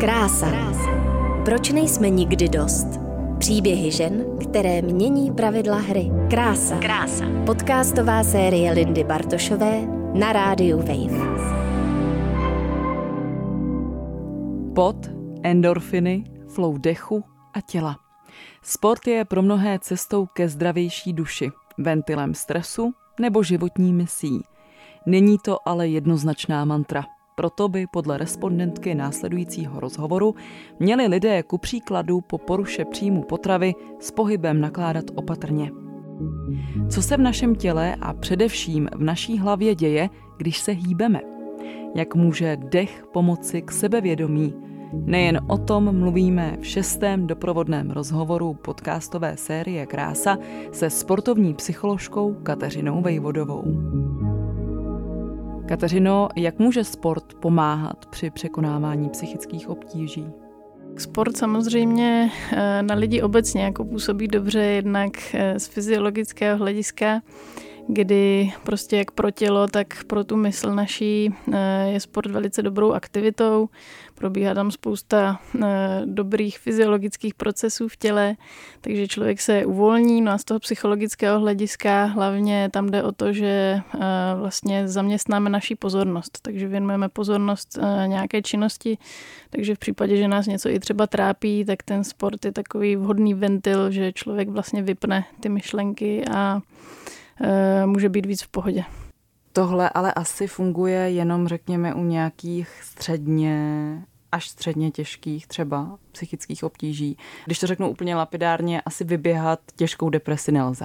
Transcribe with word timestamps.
Krása. 0.00 0.46
Proč 1.44 1.70
nejsme 1.70 2.10
nikdy 2.10 2.48
dost? 2.48 2.86
Příběhy 3.38 3.90
žen, 3.90 4.24
které 4.40 4.82
mění 4.82 5.32
pravidla 5.32 5.76
hry. 5.76 6.10
Krása. 6.30 6.78
Krása. 6.78 7.24
Podcastová 7.46 8.24
série 8.24 8.72
Lindy 8.72 9.04
Bartošové 9.04 9.80
na 10.14 10.32
rádiu 10.32 10.78
Wave. 10.78 11.18
Pot, 14.74 14.96
endorfiny, 15.42 16.24
flow 16.54 16.78
dechu 16.78 17.24
a 17.54 17.60
těla. 17.60 17.96
Sport 18.62 19.06
je 19.06 19.24
pro 19.24 19.42
mnohé 19.42 19.78
cestou 19.78 20.26
ke 20.26 20.48
zdravější 20.48 21.12
duši, 21.12 21.50
ventilem 21.78 22.34
stresu 22.34 22.92
nebo 23.20 23.42
životní 23.42 23.92
misí. 23.92 24.42
Není 25.06 25.38
to 25.38 25.68
ale 25.68 25.88
jednoznačná 25.88 26.64
mantra. 26.64 27.04
Proto 27.38 27.68
by 27.68 27.86
podle 27.86 28.18
respondentky 28.18 28.94
následujícího 28.94 29.80
rozhovoru 29.80 30.34
měli 30.78 31.06
lidé 31.06 31.42
ku 31.42 31.58
příkladu 31.58 32.20
po 32.20 32.38
poruše 32.38 32.84
příjmu 32.84 33.22
potravy 33.22 33.74
s 34.00 34.10
pohybem 34.10 34.60
nakládat 34.60 35.04
opatrně. 35.14 35.70
Co 36.88 37.02
se 37.02 37.16
v 37.16 37.20
našem 37.20 37.54
těle 37.54 37.96
a 38.00 38.14
především 38.14 38.88
v 38.94 39.02
naší 39.02 39.38
hlavě 39.38 39.74
děje, 39.74 40.08
když 40.36 40.58
se 40.58 40.72
hýbeme? 40.72 41.20
Jak 41.94 42.14
může 42.14 42.56
dech 42.56 43.04
pomoci 43.12 43.62
k 43.62 43.72
sebevědomí? 43.72 44.54
Nejen 44.92 45.40
o 45.48 45.58
tom 45.58 45.98
mluvíme 45.98 46.56
v 46.60 46.66
šestém 46.66 47.26
doprovodném 47.26 47.90
rozhovoru 47.90 48.54
podcastové 48.54 49.36
série 49.36 49.86
Krása 49.86 50.38
se 50.72 50.90
sportovní 50.90 51.54
psycholožkou 51.54 52.34
Kateřinou 52.34 53.02
Vejvodovou. 53.02 53.64
Kateřino, 55.68 56.28
jak 56.36 56.58
může 56.58 56.84
sport 56.84 57.34
pomáhat 57.34 58.06
při 58.06 58.30
překonávání 58.30 59.08
psychických 59.08 59.68
obtíží? 59.68 60.26
Sport 60.98 61.36
samozřejmě 61.36 62.30
eh, 62.52 62.82
na 62.82 62.94
lidi 62.94 63.22
obecně 63.22 63.62
jako 63.62 63.84
působí 63.84 64.28
dobře, 64.28 64.60
jednak 64.60 65.10
eh, 65.34 65.60
z 65.60 65.66
fyziologického 65.66 66.58
hlediska 66.58 67.20
kdy 67.88 68.52
prostě 68.62 68.96
jak 68.96 69.10
pro 69.10 69.30
tělo, 69.30 69.66
tak 69.66 70.04
pro 70.04 70.24
tu 70.24 70.36
mysl 70.36 70.74
naší 70.74 71.34
eh, 71.52 71.88
je 71.88 72.00
sport 72.00 72.30
velice 72.30 72.62
dobrou 72.62 72.92
aktivitou. 72.92 73.68
Probíhá 74.14 74.54
tam 74.54 74.70
spousta 74.70 75.40
eh, 75.62 76.02
dobrých 76.04 76.58
fyziologických 76.58 77.34
procesů 77.34 77.88
v 77.88 77.96
těle, 77.96 78.36
takže 78.80 79.08
člověk 79.08 79.40
se 79.40 79.66
uvolní. 79.66 80.20
No 80.20 80.32
a 80.32 80.38
z 80.38 80.44
toho 80.44 80.60
psychologického 80.60 81.40
hlediska 81.40 82.04
hlavně 82.04 82.70
tam 82.72 82.90
jde 82.90 83.02
o 83.02 83.12
to, 83.12 83.32
že 83.32 83.80
eh, 83.94 83.98
vlastně 84.36 84.88
zaměstnáme 84.88 85.50
naší 85.50 85.74
pozornost, 85.74 86.38
takže 86.42 86.68
věnujeme 86.68 87.08
pozornost 87.08 87.78
nějaké 88.06 88.42
činnosti, 88.42 88.98
takže 89.50 89.74
v 89.74 89.78
případě, 89.78 90.16
že 90.16 90.28
nás 90.28 90.46
něco 90.46 90.68
i 90.68 90.80
třeba 90.80 91.06
trápí, 91.06 91.64
tak 91.64 91.82
ten 91.82 92.04
sport 92.04 92.44
je 92.44 92.52
takový 92.52 92.96
vhodný 92.96 93.34
ventil, 93.34 93.90
že 93.90 94.12
člověk 94.12 94.48
vlastně 94.48 94.82
vypne 94.82 95.24
ty 95.40 95.48
myšlenky 95.48 96.24
a 96.30 96.60
může 97.86 98.08
být 98.08 98.26
víc 98.26 98.42
v 98.42 98.48
pohodě. 98.48 98.84
Tohle 99.52 99.90
ale 99.90 100.12
asi 100.12 100.46
funguje 100.46 101.10
jenom, 101.10 101.48
řekněme, 101.48 101.94
u 101.94 102.04
nějakých 102.04 102.82
středně 102.82 104.02
až 104.32 104.48
středně 104.48 104.90
těžkých 104.90 105.46
třeba 105.46 105.98
psychických 106.12 106.64
obtíží. 106.64 107.16
Když 107.46 107.58
to 107.58 107.66
řeknu 107.66 107.90
úplně 107.90 108.16
lapidárně, 108.16 108.80
asi 108.80 109.04
vyběhat 109.04 109.60
těžkou 109.76 110.10
depresi 110.10 110.52
nelze. 110.52 110.84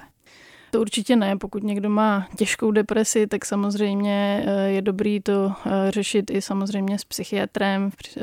To 0.74 0.82
určitě 0.82 1.16
ne. 1.16 1.38
Pokud 1.38 1.64
někdo 1.64 1.90
má 1.90 2.28
těžkou 2.38 2.72
depresi, 2.72 3.28
tak 3.28 3.46
samozřejmě 3.46 4.44
eh, 4.48 4.70
je 4.70 4.82
dobrý 4.82 5.20
to 5.20 5.52
eh, 5.66 5.92
řešit 5.92 6.32
i 6.32 6.42
samozřejmě 6.42 7.00
s 7.00 7.06
psychiatrem, 7.06 7.90
eh, 8.18 8.22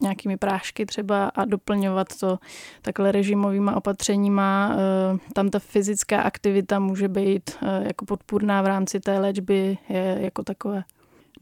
nějakými 0.00 0.36
prášky 0.36 0.86
třeba 0.86 1.28
a 1.28 1.44
doplňovat 1.44 2.08
to 2.20 2.38
takhle 2.82 3.12
režimovýma 3.12 3.76
opatřeníma. 3.76 4.76
Tam 5.32 5.50
ta 5.50 5.58
fyzická 5.58 6.22
aktivita 6.22 6.78
může 6.78 7.08
být 7.08 7.50
jako 7.82 8.04
podpůrná 8.04 8.62
v 8.62 8.66
rámci 8.66 9.00
té 9.00 9.18
léčby 9.18 9.78
jako 10.16 10.42
takové. 10.42 10.84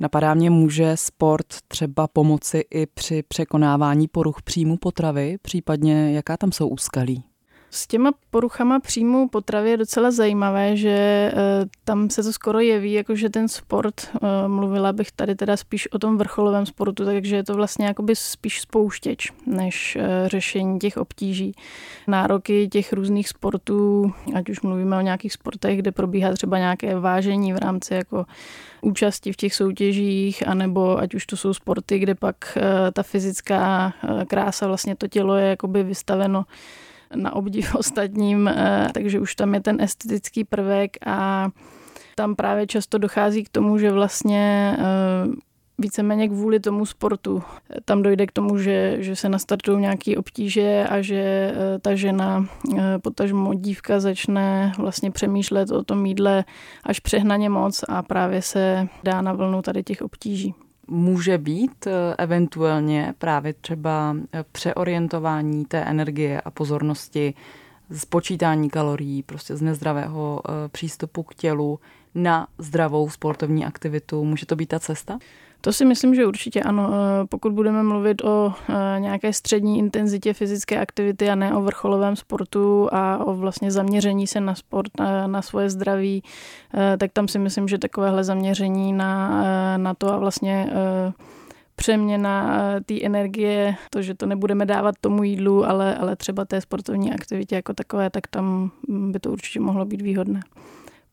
Napadá 0.01 0.35
mě, 0.35 0.51
může 0.51 0.97
sport 0.97 1.47
třeba 1.69 2.09
pomoci 2.09 2.65
i 2.71 2.87
při 2.87 3.23
překonávání 3.23 4.09
poruch 4.09 4.43
příjmu 4.43 4.77
potravy, 4.77 5.37
případně 5.43 6.13
jaká 6.13 6.37
tam 6.37 6.53
jsou 6.53 6.69
úskalí? 6.69 7.30
S 7.73 7.87
těma 7.87 8.13
poruchama 8.31 8.81
příjmu 8.81 9.29
potravy 9.29 9.71
je 9.71 9.77
docela 9.77 10.11
zajímavé, 10.11 10.77
že 10.77 10.91
eh, 10.91 11.33
tam 11.85 12.11
se 12.11 12.23
to 12.23 12.33
skoro 12.33 12.61
jeví, 12.61 12.93
jako 12.93 13.17
že 13.17 13.31
ten 13.31 13.49
sport, 13.49 13.95
eh, 14.15 14.49
mluvila 14.49 14.93
bych 14.93 15.13
tady 15.13 15.35
teda 15.35 15.57
spíš 15.57 15.93
o 15.93 15.99
tom 15.99 16.19
vrcholovém 16.19 16.67
sportu, 16.67 17.05
takže 17.05 17.37
je 17.37 17.45
to 17.45 17.55
vlastně 17.55 17.87
jakoby 17.87 18.17
spíš 18.17 18.61
spouštěč, 18.61 19.33
než 19.47 19.97
eh, 19.97 20.29
řešení 20.29 20.79
těch 20.79 20.97
obtíží. 20.97 21.55
Nároky 22.07 22.69
těch 22.69 22.93
různých 22.93 23.29
sportů, 23.29 24.13
ať 24.35 24.49
už 24.49 24.61
mluvíme 24.61 24.99
o 24.99 25.01
nějakých 25.01 25.33
sportech, 25.33 25.79
kde 25.79 25.93
probíhá 25.93 26.33
třeba 26.33 26.59
nějaké 26.59 26.99
vážení 26.99 27.53
v 27.53 27.59
rámci 27.59 27.95
jako 27.95 28.27
účasti 28.81 29.33
v 29.33 29.37
těch 29.37 29.55
soutěžích, 29.55 30.49
anebo 30.49 30.99
ať 30.99 31.15
už 31.15 31.27
to 31.27 31.37
jsou 31.37 31.55
sporty, 31.55 31.99
kde 31.99 32.15
pak 32.15 32.59
ta 32.93 33.03
fyzická 33.03 33.93
krása, 34.27 34.67
vlastně 34.67 34.97
to 34.97 35.09
tělo 35.09 35.35
je 35.35 35.49
jakoby 35.49 35.83
vystaveno 35.83 36.45
na 37.15 37.33
obdiv 37.37 37.75
ostatním, 37.79 38.49
eh, 38.49 38.89
takže 38.95 39.21
už 39.21 39.35
tam 39.35 39.55
je 39.55 39.61
ten 39.61 39.81
estetický 39.81 40.45
prvek 40.45 40.97
a 41.07 41.49
tam 42.15 42.37
právě 42.37 42.67
často 42.67 42.99
dochází 42.99 43.45
k 43.45 43.49
tomu, 43.49 43.79
že 43.79 43.93
vlastně 43.93 44.77
eh, 44.79 44.85
víceméně 45.79 46.29
kvůli 46.29 46.61
tomu 46.61 46.87
sportu. 46.87 47.43
Tam 47.85 48.03
dojde 48.03 48.27
k 48.27 48.33
tomu, 48.33 48.59
že, 48.59 48.97
že 48.99 49.17
se 49.17 49.29
nastartují 49.29 49.81
nějaké 49.81 50.17
obtíže 50.17 50.87
a 50.91 51.03
že 51.03 51.55
eh, 51.55 51.79
ta 51.79 51.95
žena, 51.95 52.47
potažmo 53.03 53.55
dívka, 53.55 54.01
začne 54.01 54.73
vlastně 54.79 55.11
přemýšlet 55.11 55.71
o 55.71 55.85
tom 55.85 56.07
jídle 56.07 56.45
až 56.85 57.01
přehnaně 57.01 57.51
moc 57.51 57.85
a 57.89 58.03
právě 58.03 58.43
se 58.43 58.89
dá 59.03 59.23
na 59.23 59.33
vlnu 59.33 59.63
tady 59.63 59.83
těch 59.83 60.03
obtíží 60.03 60.55
může 60.91 61.39
být 61.39 61.87
eh, 61.87 62.15
eventuálně 62.19 63.15
právě 63.19 63.53
třeba 63.53 64.17
eh, 64.33 64.45
přeorientování 64.53 65.65
té 65.65 65.79
energie 65.85 66.41
a 66.41 66.51
pozornosti 66.51 67.35
z 67.91 68.05
počítání 68.05 68.71
kalorií, 68.71 69.23
prostě 69.23 69.57
z 69.57 69.63
nezdravého 69.63 70.43
eh, 70.45 70.69
přístupu 70.69 71.23
k 71.23 71.35
tělu 71.35 71.81
na 72.15 72.49
zdravou 72.59 73.11
sportovní 73.11 73.65
aktivitu. 73.67 74.25
Může 74.25 74.47
to 74.47 74.57
být 74.57 74.69
ta 74.69 74.81
cesta? 74.81 75.19
To 75.61 75.73
si 75.73 75.85
myslím, 75.85 76.15
že 76.15 76.27
určitě 76.27 76.63
ano. 76.63 76.91
Eh, 76.93 77.27
pokud 77.27 77.53
budeme 77.53 77.83
mluvit 77.83 78.25
o 78.25 78.53
eh, 78.69 79.01
nějaké 79.01 79.33
střední 79.33 79.79
intenzitě 79.79 80.33
fyzické 80.33 80.81
aktivity 80.81 81.31
a 81.31 81.35
ne 81.35 81.55
o 81.55 81.63
vrcholovém 81.63 82.17
sportu 82.17 82.89
a 82.93 83.25
o 83.25 83.35
vlastně 83.35 83.71
zaměření 83.71 84.27
se 84.27 84.41
na 84.41 84.55
sport, 84.55 84.91
na, 85.01 85.27
na 85.27 85.43
svoje 85.43 85.71
zdraví, 85.71 86.23
eh, 86.75 86.97
tak 86.97 87.13
tam 87.13 87.29
si 87.29 87.39
myslím, 87.39 87.69
že 87.69 87.79
takovéhle 87.79 88.25
zaměření 88.25 88.93
na, 88.93 89.43
na 89.77 89.95
to 89.95 90.13
a 90.13 90.19
vlastně 90.19 90.71
přeměna 91.77 92.61
té 92.87 93.03
energie, 93.03 93.75
to, 93.91 94.03
že 94.03 94.15
to 94.15 94.27
nebudeme 94.27 94.67
dávat 94.67 94.95
tomu 95.01 95.23
jídlu, 95.23 95.65
ale, 95.65 95.97
ale 95.97 96.17
třeba 96.17 96.45
té 96.45 96.61
sportovní 96.61 97.13
aktivitě 97.13 97.55
jako 97.55 97.75
takové, 97.75 98.11
tak 98.11 98.27
tam 98.27 98.71
by 98.89 99.21
to 99.21 99.31
určitě 99.31 99.61
mohlo 99.61 99.85
být 99.85 100.03
výhodné 100.03 100.41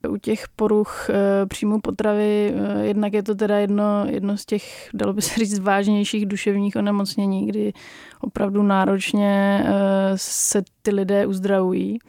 u 0.08 0.18
těch 0.18 0.48
poruch 0.56 1.10
eh, 1.10 1.46
příjmu 1.46 1.80
potravy, 1.82 2.54
eh, 2.56 2.86
jednak 2.86 3.14
je 3.14 3.24
to 3.24 3.36
teda 3.36 3.58
jedno, 3.58 4.06
jedno 4.10 4.38
z 4.38 4.46
těch, 4.46 4.90
dalo 4.94 5.14
by 5.14 5.22
se 5.22 5.40
říct, 5.40 5.60
vážnějších 5.60 6.26
duševních 6.26 6.76
onemocnění, 6.76 7.48
kdy 7.48 7.74
opravdu 8.22 8.64
náročně 8.64 9.64
eh, 9.66 9.72
se 10.16 10.64
ty 10.82 10.92
lidé 10.92 11.26
uzdravují. 11.26 12.00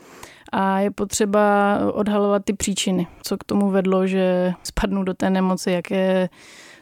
A 0.53 0.81
je 0.81 0.91
potřeba 0.91 1.79
odhalovat 1.93 2.45
ty 2.45 2.53
příčiny, 2.53 3.07
co 3.23 3.37
k 3.37 3.45
tomu 3.45 3.71
vedlo, 3.71 4.07
že 4.07 4.53
spadnou 4.63 5.03
do 5.03 5.15
té 5.15 5.31
nemoci, 5.31 5.71
jaké 5.71 6.29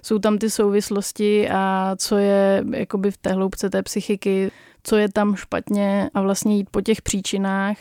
jsou 0.03 0.19
tam 0.19 0.39
ty 0.39 0.51
souvislosti 0.51 1.49
a 1.49 1.95
co 1.99 2.17
je 2.17 2.65
jakoby 2.75 3.11
v 3.11 3.17
té 3.17 3.33
hloubce 3.33 3.71
té 3.71 3.83
psychiky, 3.83 4.51
co 4.89 4.97
je 4.97 5.09
tam 5.09 5.37
špatně 5.37 6.11
a 6.15 6.21
vlastně 6.21 6.57
jít 6.57 6.71
po 6.71 6.81
těch 6.81 7.03
příčinách. 7.03 7.77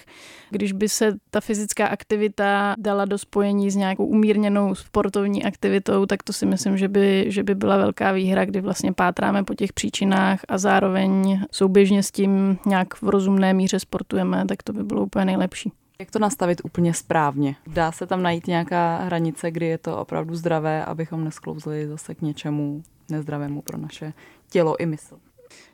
Když 0.49 0.71
by 0.71 0.89
se 0.89 1.13
ta 1.31 1.41
fyzická 1.41 1.87
aktivita 1.87 2.75
dala 2.77 3.05
do 3.05 3.17
spojení 3.17 3.71
s 3.71 3.75
nějakou 3.75 4.05
umírněnou 4.05 4.75
sportovní 4.75 5.43
aktivitou, 5.43 6.05
tak 6.05 6.23
to 6.23 6.33
si 6.33 6.45
myslím, 6.45 6.77
že 6.77 6.87
by, 6.87 7.25
že 7.27 7.43
by 7.43 7.55
byla 7.55 7.77
velká 7.77 8.11
výhra, 8.11 8.45
kdy 8.45 8.61
vlastně 8.61 8.93
pátráme 8.93 9.43
po 9.43 9.53
těch 9.53 9.73
příčinách 9.73 10.39
a 10.47 10.57
zároveň 10.57 11.41
souběžně 11.51 12.03
s 12.03 12.11
tím 12.11 12.57
nějak 12.65 13.01
v 13.01 13.09
rozumné 13.09 13.53
míře 13.53 13.79
sportujeme, 13.79 14.45
tak 14.45 14.63
to 14.63 14.73
by 14.73 14.83
bylo 14.83 15.01
úplně 15.01 15.25
nejlepší. 15.25 15.71
Jak 15.99 16.11
to 16.11 16.19
nastavit 16.19 16.61
úplně 16.63 16.93
správně? 16.93 17.55
Dá 17.67 17.91
se 17.91 18.07
tam 18.07 18.23
najít 18.23 18.47
nějaká 18.47 18.97
hranice, 18.97 19.51
kdy 19.51 19.65
je 19.65 19.77
to 19.77 19.97
opravdu 19.97 20.35
zdravé, 20.35 20.85
abychom 20.85 21.23
nesklouzli 21.23 21.87
zase 21.87 22.15
k 22.15 22.21
něčemu 22.21 22.83
nezdravému 23.09 23.61
pro 23.61 23.77
naše 23.77 24.13
tělo 24.49 24.81
i 24.81 24.85
mysl? 24.85 25.17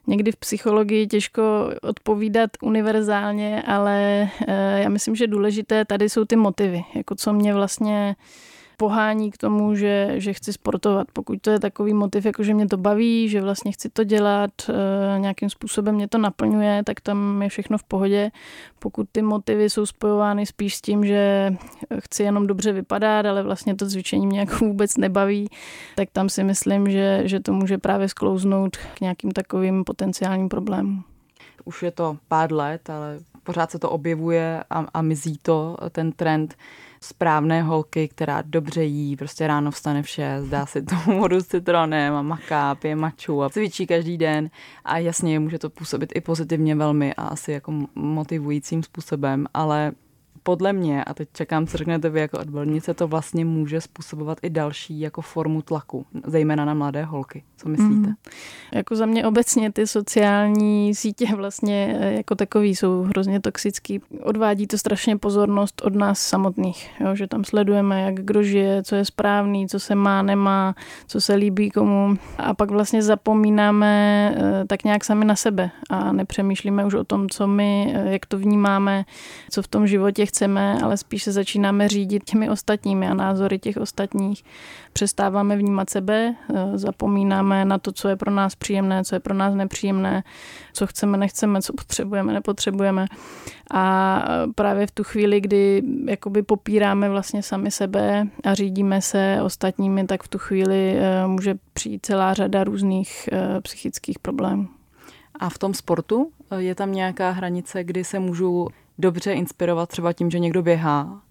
Někdy 0.08 0.32
v 0.32 0.36
psychologii 0.36 1.08
těžko 1.08 1.70
odpovídat 1.82 2.50
univerzálně, 2.62 3.64
ale 3.68 4.30
eh, 4.48 4.82
já 4.82 4.90
myslím, 4.90 5.16
že 5.16 5.28
důležité 5.28 5.86
tady 5.86 6.10
jsou 6.10 6.26
ty 6.26 6.36
motivy, 6.36 6.84
jako 6.96 7.16
co 7.16 7.34
mě 7.34 7.54
vlastně 7.54 8.16
pohání 8.82 9.32
k 9.32 9.38
tomu, 9.38 9.76
že, 9.76 10.14
že 10.18 10.34
chci 10.34 10.54
sportovat. 10.54 11.08
Pokud 11.14 11.42
to 11.42 11.50
je 11.50 11.60
takový 11.60 11.94
motiv, 11.94 12.26
jako 12.26 12.44
že 12.44 12.54
mě 12.54 12.68
to 12.68 12.78
baví, 12.78 13.30
že 13.30 13.42
vlastně 13.42 13.72
chci 13.72 13.90
to 13.90 14.04
dělat, 14.04 14.50
eh, 14.70 15.20
nějakým 15.20 15.50
způsobem 15.50 15.96
mě 15.96 16.08
to 16.08 16.18
naplňuje, 16.18 16.84
tak 16.84 17.02
tam 17.02 17.42
je 17.42 17.50
všechno 17.50 17.78
v 17.78 17.84
pohodě. 17.84 18.32
Pokud 18.80 19.08
ty 19.12 19.22
motivy 19.22 19.70
jsou 19.70 19.86
spojovány 19.86 20.46
spíš 20.46 20.76
s 20.76 20.82
tím, 20.82 21.06
že 21.06 21.54
chci 22.00 22.24
jenom 22.24 22.48
dobře 22.48 22.72
vypadat, 22.72 23.26
ale 23.26 23.44
vlastně 23.44 23.76
to 23.76 23.88
cvičení 23.88 24.28
mě 24.28 24.40
jako 24.40 24.66
vůbec 24.66 24.98
nebaví, 24.98 25.50
tak 25.96 26.10
tam 26.10 26.30
si 26.30 26.44
myslím, 26.44 26.90
že, 26.90 27.22
že 27.26 27.40
to 27.40 27.54
může 27.54 27.78
právě 27.78 28.10
sklouznout 28.10 28.78
k 28.78 29.02
nějakým 29.02 29.32
takovým 29.32 29.84
potenciálním 29.84 30.50
problémům. 30.50 31.04
Už 31.66 31.84
je 31.84 31.92
to 31.92 32.18
pár 32.28 32.54
let, 32.54 32.90
ale 32.90 33.20
pořád 33.44 33.72
se 33.72 33.80
to 33.80 33.90
objevuje 33.90 34.64
a, 34.70 34.86
a 34.94 35.02
mizí 35.02 35.38
to, 35.42 35.78
ten 35.92 36.12
trend 36.12 36.56
správné 37.02 37.62
holky, 37.62 38.08
která 38.08 38.44
dobře 38.46 38.84
jí, 38.84 39.16
prostě 39.16 39.48
ráno 39.48 39.72
vstane 39.72 40.04
v 40.04 40.10
6, 40.10 40.46
dá 40.46 40.66
si 40.66 40.82
tomu 40.82 41.20
vodu 41.20 41.42
s 41.42 41.48
citronem 41.48 42.14
a 42.14 42.22
maká, 42.22 42.76
pije 42.76 42.96
maču 42.96 43.44
a 43.44 43.50
cvičí 43.50 43.88
každý 43.88 44.18
den. 44.18 44.50
A 44.86 44.98
jasně 44.98 45.40
může 45.40 45.60
to 45.60 45.70
působit 45.70 46.12
i 46.16 46.22
pozitivně 46.22 46.76
velmi 46.76 47.14
a 47.14 47.24
asi 47.24 47.52
jako 47.52 47.74
motivujícím 47.96 48.84
způsobem, 48.84 49.46
ale 49.54 49.92
podle 50.44 50.74
mě, 50.74 51.04
a 51.04 51.14
teď 51.14 51.30
čekám, 51.34 51.68
co 51.68 51.78
řeknete 51.78 52.10
vy 52.10 52.20
jako 52.20 52.40
odbornice, 52.40 52.94
to 52.94 53.08
vlastně 53.08 53.46
může 53.46 53.82
způsobovat 53.82 54.38
i 54.42 54.50
další 54.50 55.00
jako 55.00 55.22
formu 55.22 55.62
tlaku, 55.62 56.06
zejména 56.26 56.66
na 56.66 56.74
mladé 56.74 57.04
holky. 57.04 57.44
Co 57.58 57.70
myslíte? 57.70 58.08
Mm. 58.08 58.14
Jako 58.74 58.96
za 58.96 59.06
mě 59.06 59.26
obecně 59.26 59.72
ty 59.72 59.88
sociální 59.88 60.96
sítě 60.96 61.36
vlastně 61.36 61.98
eh, 62.00 62.14
jako 62.14 62.36
takový 62.36 62.76
jsou 62.76 63.02
hrozně 63.02 63.40
toxický. 63.40 64.02
Odvádí 64.24 64.68
to 64.68 64.78
strašně 64.78 65.18
pozornost 65.18 65.82
od 65.86 65.96
nás 65.96 66.20
samotných, 66.20 66.90
jo? 67.00 67.16
že 67.16 67.28
tam 67.28 67.44
sledujeme, 67.44 68.02
jak 68.02 68.16
kdo 68.16 68.44
žije, 68.44 68.84
co 68.84 68.96
je 68.96 69.06
správný, 69.06 69.68
co 69.68 69.80
se 69.80 69.96
má, 69.96 70.22
nemá, 70.22 70.76
co 71.08 71.22
se 71.22 71.36
líbí 71.36 71.72
komu 71.72 72.18
a 72.38 72.54
pak 72.54 72.72
vlastně 72.72 73.04
zapomínáme 73.04 73.92
eh, 74.36 74.66
tak 74.68 74.84
nějak 74.84 75.04
sami 75.06 75.26
na 75.26 75.36
sebe 75.36 75.72
a 75.90 76.12
nepřemýšlíme 76.12 76.86
už 76.86 76.94
o 76.94 77.04
tom, 77.04 77.30
co 77.30 77.48
my, 77.48 77.94
eh, 77.96 78.12
jak 78.12 78.26
to 78.26 78.38
vnímáme, 78.38 79.06
co 79.50 79.62
v 79.62 79.68
tom 79.68 79.88
životě 79.88 80.26
chceme, 80.32 80.78
ale 80.84 80.98
spíš 80.98 81.24
se 81.24 81.32
začínáme 81.32 81.88
řídit 81.88 82.24
těmi 82.24 82.50
ostatními 82.50 83.08
a 83.08 83.14
názory 83.14 83.60
těch 83.60 83.78
ostatních. 83.78 84.44
Přestáváme 84.94 85.58
vnímat 85.58 85.90
sebe, 85.90 86.36
zapomínáme 86.76 87.42
díváme 87.42 87.66
na 87.66 87.78
to, 87.78 87.92
co 87.92 88.10
je 88.10 88.16
pro 88.16 88.32
nás 88.32 88.56
příjemné, 88.56 89.04
co 89.04 89.16
je 89.16 89.20
pro 89.20 89.34
nás 89.34 89.56
nepříjemné, 89.56 90.24
co 90.74 90.88
chceme, 90.88 91.18
nechceme, 91.18 91.62
co 91.62 91.74
potřebujeme, 91.74 92.34
nepotřebujeme. 92.34 93.06
A 93.74 94.24
právě 94.56 94.88
v 94.88 94.92
tu 94.92 95.04
chvíli, 95.04 95.42
kdy 95.42 95.84
jakoby 96.08 96.44
popíráme 96.44 97.10
vlastně 97.10 97.44
sami 97.44 97.72
sebe 97.72 98.28
a 98.44 98.54
řídíme 98.54 99.02
se 99.02 99.40
ostatními, 99.44 100.08
tak 100.08 100.24
v 100.24 100.28
tu 100.28 100.38
chvíli 100.38 100.96
eh, 100.98 101.28
může 101.28 101.56
přijít 101.74 102.06
celá 102.06 102.34
řada 102.34 102.64
různých 102.64 103.30
eh, 103.32 103.62
psychických 103.62 104.20
problémů. 104.20 104.68
A 105.40 105.50
v 105.50 105.58
tom 105.58 105.74
sportu 105.74 106.32
eh, 106.52 106.62
je 106.62 106.76
tam 106.76 106.92
nějaká 106.92 107.32
hranice, 107.32 107.84
kdy 107.84 108.04
se 108.04 108.20
můžu 108.20 108.68
dobře 109.02 109.34
inspirovat 109.34 109.90
třeba 109.90 110.14
tím, 110.14 110.32
že 110.32 110.40
někdo 110.40 110.62
běhá 110.62 111.22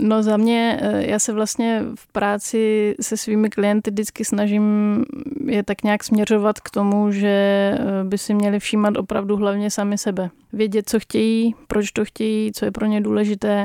No 0.00 0.22
za 0.22 0.36
mě, 0.36 0.78
eh, 0.82 1.06
já 1.06 1.18
se 1.18 1.32
vlastně 1.32 1.84
v 1.94 2.12
práci 2.12 2.94
se 3.00 3.16
svými 3.16 3.50
klienty 3.50 3.90
vždycky 3.90 4.24
snažím 4.24 5.04
je 5.46 5.62
tak 5.62 5.82
nějak 5.82 6.04
směřovat 6.04 6.60
k 6.60 6.70
tomu, 6.70 7.12
že 7.12 7.28
eh, 7.28 8.04
by 8.04 8.18
si 8.18 8.34
měli 8.34 8.58
všímat 8.58 8.96
opravdu 8.96 9.36
hlavně 9.36 9.70
sami 9.70 9.98
sebe. 9.98 10.30
Vědět, 10.52 10.88
co 10.88 11.00
chtějí, 11.00 11.54
proč 11.68 11.90
to 11.90 12.04
chtějí, 12.04 12.52
co 12.52 12.64
je 12.64 12.70
pro 12.70 12.86
ně 12.86 13.00
důležité. 13.00 13.64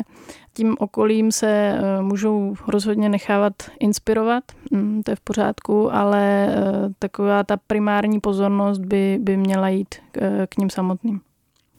Tím 0.54 0.76
okolím 0.80 1.32
se 1.32 1.50
eh, 1.50 2.02
můžou 2.02 2.56
rozhodně 2.68 3.10
nechávat 3.10 3.54
inspirovat, 3.80 4.44
mm, 4.72 5.02
to 5.04 5.12
je 5.12 5.16
v 5.16 5.22
pořádku, 5.22 5.94
ale 5.94 6.48
taková 7.00 7.44
ta 7.44 7.58
primární 7.68 8.20
pozornost 8.20 8.80
by, 8.80 9.20
by 9.22 9.38
měla 9.38 9.70
jít 9.70 9.96
k 10.50 10.58
ním 10.58 10.70
samotným. 10.70 11.22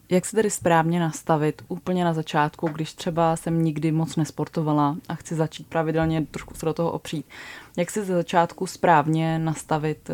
Jak 0.09 0.25
se 0.25 0.35
tedy 0.35 0.49
správně 0.49 0.99
nastavit 0.99 1.61
úplně 1.67 2.05
na 2.05 2.13
začátku, 2.13 2.67
když 2.67 2.93
třeba 2.93 3.35
jsem 3.35 3.63
nikdy 3.63 3.91
moc 3.91 4.15
nesportovala 4.15 4.97
a 5.09 5.15
chci 5.15 5.35
začít 5.35 5.67
pravidelně 5.67 6.25
trošku 6.31 6.53
se 6.53 6.65
do 6.65 6.73
toho 6.73 6.91
opřít? 6.91 7.25
Jak 7.77 7.91
si 7.91 8.03
ze 8.03 8.13
začátku 8.13 8.67
správně 8.67 9.39
nastavit 9.39 10.09
eh, 10.09 10.13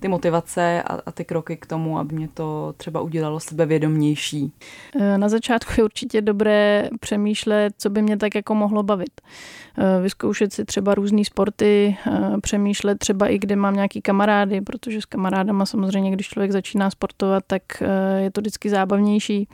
ty 0.00 0.08
motivace 0.08 0.82
a, 0.82 0.98
a 1.06 1.12
ty 1.12 1.24
kroky 1.24 1.56
k 1.56 1.66
tomu, 1.66 1.98
aby 1.98 2.14
mě 2.14 2.28
to 2.28 2.74
třeba 2.76 3.00
udělalo 3.00 3.40
sebevědomější? 3.40 4.52
Eh, 5.00 5.18
na 5.18 5.28
začátku 5.28 5.72
je 5.78 5.84
určitě 5.84 6.20
dobré 6.20 6.88
přemýšlet, 7.00 7.74
co 7.78 7.90
by 7.90 8.02
mě 8.02 8.16
tak 8.16 8.34
jako 8.34 8.54
mohlo 8.54 8.82
bavit. 8.82 9.20
Eh, 9.78 10.02
vyzkoušet 10.02 10.52
si 10.52 10.64
třeba 10.64 10.94
různé 10.94 11.24
sporty, 11.24 11.96
přemýšlet 12.42 12.98
třeba 12.98 13.26
i 13.26 13.38
kde 13.38 13.56
mám 13.56 13.74
nějaký 13.74 14.02
kamarády, 14.02 14.60
protože 14.60 15.00
s 15.00 15.04
kamarádama 15.04 15.66
samozřejmě, 15.66 16.10
když 16.10 16.28
člověk 16.28 16.52
začíná 16.52 16.90
sportovat, 16.90 17.44
tak 17.46 17.62
je 18.18 18.30
to 18.30 18.40
vždycky 18.40 18.70
zábavnější. 18.70 19.48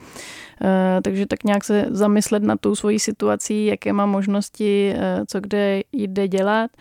Takže 1.03 1.25
tak 1.25 1.43
nějak 1.43 1.63
se 1.63 1.85
zamyslet 1.89 2.43
na 2.43 2.57
tou 2.57 2.75
svojí 2.75 2.99
situací, 2.99 3.65
jaké 3.65 3.93
mám 3.93 4.09
možnosti, 4.09 4.93
co 5.27 5.39
kde 5.39 5.81
jde 5.93 6.27
dělat. 6.27 6.71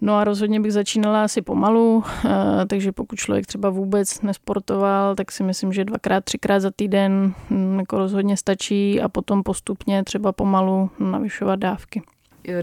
No 0.00 0.16
a 0.16 0.24
rozhodně 0.24 0.60
bych 0.60 0.72
začínala 0.72 1.24
asi 1.24 1.42
pomalu, 1.42 2.04
eh, 2.24 2.30
takže 2.66 2.92
pokud 2.92 3.16
člověk 3.16 3.46
třeba 3.46 3.70
vůbec 3.70 4.22
nesportoval, 4.22 5.14
tak 5.14 5.32
si 5.32 5.42
myslím, 5.42 5.72
že 5.72 5.84
dvakrát, 5.84 6.24
třikrát 6.24 6.60
za 6.60 6.70
týden 6.76 7.34
hm, 7.50 7.78
jako 7.78 7.98
rozhodně 7.98 8.36
stačí 8.36 9.00
a 9.00 9.08
potom 9.08 9.42
postupně 9.42 10.04
třeba 10.04 10.32
pomalu 10.32 10.90
navyšovat 10.98 11.56
dávky. 11.56 12.02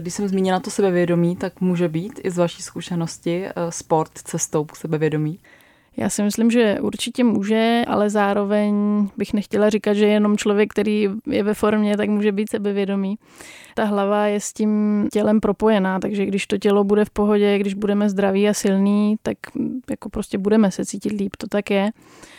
Když 0.00 0.14
jsem 0.14 0.28
zmínila 0.28 0.60
to 0.60 0.70
sebevědomí, 0.70 1.36
tak 1.36 1.60
může 1.60 1.88
být 1.88 2.20
i 2.24 2.30
z 2.30 2.38
vaší 2.38 2.62
zkušenosti 2.62 3.46
eh, 3.46 3.52
sport 3.70 4.10
cestou 4.14 4.64
k 4.64 4.76
sebevědomí? 4.76 5.38
Já 5.96 6.08
si 6.08 6.22
myslím, 6.22 6.50
že 6.50 6.78
určitě 6.80 7.24
může, 7.24 7.82
ale 7.86 8.10
zároveň 8.10 8.74
bych 9.16 9.32
nechtěla 9.32 9.70
říkat, 9.70 9.94
že 9.94 10.06
jenom 10.06 10.36
člověk, 10.36 10.70
který 10.70 11.08
je 11.26 11.42
ve 11.42 11.54
formě, 11.54 11.96
tak 11.96 12.08
může 12.08 12.32
být 12.32 12.50
sebevědomý. 12.50 13.18
Ta 13.74 13.84
hlava 13.84 14.26
je 14.26 14.40
s 14.40 14.52
tím 14.52 15.08
tělem 15.12 15.40
propojená, 15.40 15.98
takže 16.00 16.26
když 16.26 16.46
to 16.46 16.58
tělo 16.58 16.84
bude 16.84 17.04
v 17.04 17.10
pohodě, 17.10 17.58
když 17.58 17.74
budeme 17.74 18.10
zdraví 18.10 18.48
a 18.48 18.54
silní, 18.54 19.16
tak 19.22 19.36
jako 19.90 20.08
prostě 20.08 20.38
budeme 20.38 20.70
se 20.70 20.84
cítit 20.84 21.12
líp, 21.12 21.36
to 21.38 21.46
tak 21.46 21.70
je. 21.70 21.90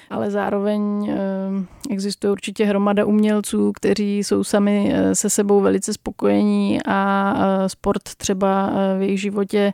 Ale 0.09 0.31
zároveň 0.31 1.09
eh, 1.09 1.93
existuje 1.93 2.31
určitě 2.31 2.65
hromada 2.65 3.05
umělců, 3.05 3.71
kteří 3.71 4.17
jsou 4.17 4.43
sami 4.43 4.93
eh, 4.93 5.15
se 5.15 5.29
sebou 5.29 5.61
velice 5.61 5.93
spokojení 5.93 6.79
a 6.85 7.33
eh, 7.37 7.69
sport 7.69 8.03
třeba 8.17 8.71
v 8.97 9.01
jejich 9.01 9.21
životě 9.21 9.73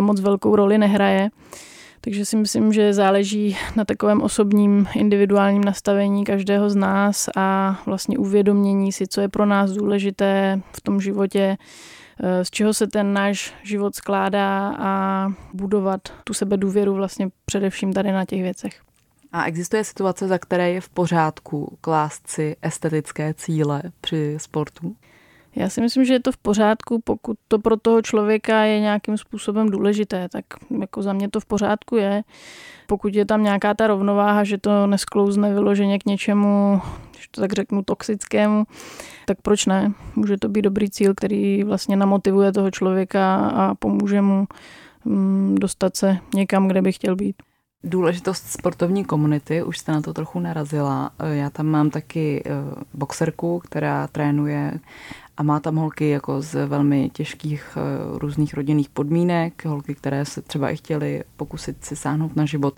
moc 0.00 0.20
velkou 0.20 0.56
roli 0.56 0.78
nehraje. 0.78 1.30
Takže 2.04 2.24
si 2.24 2.36
myslím, 2.36 2.72
že 2.72 2.94
záleží 2.94 3.56
na 3.76 3.84
takovém 3.84 4.22
osobním 4.22 4.86
individuálním 4.96 5.64
nastavení 5.64 6.24
každého 6.24 6.70
z 6.70 6.76
nás 6.76 7.28
a 7.36 7.80
vlastně 7.86 8.18
uvědomění 8.18 8.92
si, 8.92 9.06
co 9.06 9.20
je 9.20 9.28
pro 9.28 9.46
nás 9.46 9.70
důležité 9.70 10.60
v 10.72 10.80
tom 10.80 11.00
životě, 11.00 11.56
eh, 12.20 12.44
z 12.44 12.50
čeho 12.50 12.74
se 12.74 12.86
ten 12.86 13.12
náš 13.12 13.54
život 13.62 13.94
skládá 13.94 14.74
a 14.78 15.28
budovat 15.54 16.00
tu 16.24 16.34
sebe 16.34 16.56
důvěru 16.56 16.94
vlastně 16.94 17.28
především 17.44 17.92
tady 17.92 18.12
na 18.12 18.24
těch 18.24 18.42
věcech. 18.42 18.80
A 19.32 19.44
existuje 19.44 19.84
situace, 19.84 20.28
za 20.28 20.38
které 20.38 20.70
je 20.70 20.80
v 20.80 20.88
pořádku 20.88 21.78
klást 21.80 22.28
si 22.28 22.56
estetické 22.62 23.34
cíle 23.34 23.82
při 24.00 24.34
sportu? 24.38 24.96
Já 25.56 25.68
si 25.68 25.80
myslím, 25.80 26.04
že 26.04 26.12
je 26.12 26.20
to 26.20 26.32
v 26.32 26.36
pořádku, 26.36 27.00
pokud 27.04 27.36
to 27.48 27.58
pro 27.58 27.76
toho 27.76 28.02
člověka 28.02 28.62
je 28.62 28.80
nějakým 28.80 29.18
způsobem 29.18 29.68
důležité, 29.68 30.28
tak 30.28 30.44
jako 30.80 31.02
za 31.02 31.12
mě 31.12 31.28
to 31.28 31.40
v 31.40 31.46
pořádku 31.46 31.96
je. 31.96 32.22
Pokud 32.86 33.14
je 33.14 33.24
tam 33.24 33.42
nějaká 33.42 33.74
ta 33.74 33.86
rovnováha, 33.86 34.44
že 34.44 34.58
to 34.58 34.86
nesklouzne 34.86 35.54
vyloženě 35.54 35.98
k 35.98 36.06
něčemu, 36.06 36.80
když 37.12 37.28
to 37.28 37.40
tak 37.40 37.52
řeknu, 37.52 37.82
toxickému, 37.82 38.64
tak 39.26 39.38
proč 39.42 39.66
ne? 39.66 39.92
Může 40.16 40.36
to 40.36 40.48
být 40.48 40.62
dobrý 40.62 40.90
cíl, 40.90 41.14
který 41.14 41.64
vlastně 41.64 41.96
namotivuje 41.96 42.52
toho 42.52 42.70
člověka 42.70 43.36
a 43.36 43.74
pomůže 43.74 44.20
mu 44.20 44.46
mm, 45.04 45.54
dostat 45.60 45.96
se 45.96 46.18
někam, 46.34 46.68
kde 46.68 46.82
by 46.82 46.92
chtěl 46.92 47.16
být. 47.16 47.36
Důležitost 47.86 48.46
sportovní 48.46 49.04
komunity, 49.04 49.62
už 49.62 49.78
jste 49.78 49.92
na 49.92 50.00
to 50.00 50.14
trochu 50.14 50.40
narazila. 50.40 51.10
Já 51.32 51.50
tam 51.50 51.66
mám 51.66 51.90
taky 51.90 52.42
eh, 52.46 52.50
boxerku, 52.94 53.58
která 53.58 54.06
trénuje 54.06 54.80
a 55.36 55.42
má 55.42 55.60
tam 55.60 55.76
holky 55.76 56.08
jako 56.08 56.42
z 56.42 56.66
velmi 56.66 57.10
těžkých 57.12 57.76
eh, 57.76 58.18
různých 58.18 58.54
rodinných 58.54 58.88
podmínek, 58.88 59.64
holky, 59.64 59.94
které 59.94 60.24
se 60.24 60.42
třeba 60.42 60.70
i 60.70 60.76
chtěly 60.76 61.24
pokusit 61.36 61.84
si 61.84 61.96
sáhnout 61.96 62.36
na 62.36 62.44
život 62.44 62.74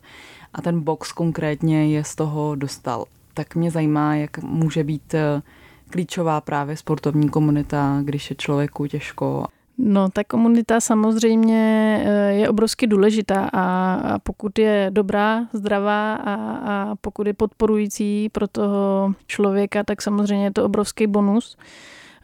a 0.54 0.62
ten 0.62 0.80
box 0.80 1.12
konkrétně 1.12 1.88
je 1.88 2.04
z 2.04 2.14
toho 2.14 2.54
dostal. 2.54 3.04
Tak 3.34 3.54
mě 3.54 3.70
zajímá, 3.70 4.14
jak 4.14 4.38
může 4.38 4.84
být 4.84 5.14
eh, 5.14 5.42
klíčová 5.90 6.40
právě 6.40 6.76
sportovní 6.76 7.28
komunita, 7.28 8.00
když 8.04 8.30
je 8.30 8.36
člověku 8.36 8.86
těžko. 8.86 9.46
No, 9.78 10.08
ta 10.08 10.24
komunita 10.24 10.80
samozřejmě 10.80 12.02
eh, 12.06 12.32
je 12.32 12.48
obrovsky 12.48 12.86
důležitá 12.86 13.50
a 13.52 14.18
pokud 14.18 14.58
je 14.58 14.90
dobrá, 14.92 15.46
zdravá 15.52 16.14
a, 16.14 16.34
a 16.34 16.94
pokud 17.00 17.26
je 17.26 17.34
podporující 17.34 18.28
pro 18.28 18.48
toho 18.48 19.12
člověka, 19.26 19.84
tak 19.84 20.02
samozřejmě 20.02 20.44
je 20.44 20.52
to 20.52 20.64
obrovský 20.64 21.06
bonus 21.06 21.56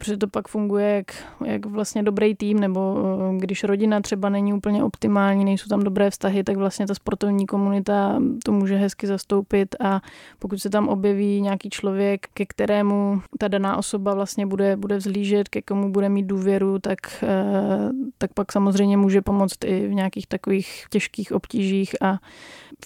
protože 0.02 0.16
to 0.16 0.28
pak 0.28 0.48
funguje 0.48 0.94
jak, 0.96 1.24
jak 1.44 1.66
vlastně 1.66 2.02
dobrý 2.02 2.34
tým, 2.34 2.60
nebo 2.60 2.96
eh, 2.96 3.38
když 3.38 3.64
rodina 3.64 4.00
třeba 4.00 4.28
není 4.28 4.52
úplně 4.52 4.84
optimální, 4.84 5.44
nejsou 5.44 5.68
tam 5.68 5.82
dobré 5.82 6.10
vztahy, 6.10 6.44
tak 6.44 6.56
vlastně 6.56 6.86
ta 6.86 6.94
sportovní 6.94 7.46
komunita 7.46 8.20
to 8.44 8.52
může 8.52 8.76
hezky 8.76 9.06
zastoupit 9.06 9.76
a 9.80 10.00
pokud 10.38 10.58
se 10.58 10.70
tam 10.70 10.88
objeví 10.88 11.40
nějaký 11.40 11.70
člověk, 11.70 12.26
ke 12.34 12.46
kterému 12.46 13.22
ta 13.38 13.48
daná 13.48 13.76
osoba 13.76 14.14
vlastně 14.14 14.46
bude, 14.46 14.76
bude 14.76 14.96
vzlížet, 14.96 15.48
ke 15.48 15.62
komu 15.62 15.92
bude 15.92 16.08
mít 16.08 16.26
důvěru, 16.26 16.78
tak, 16.78 16.98
eh, 17.22 17.90
tak 18.18 18.32
pak 18.32 18.52
samozřejmě 18.52 18.96
může 18.96 19.22
pomoct 19.22 19.64
i 19.64 19.88
v 19.88 19.94
nějakých 19.94 20.26
takových 20.26 20.84
těžkých 20.90 21.32
obtížích 21.32 22.02
a 22.02 22.18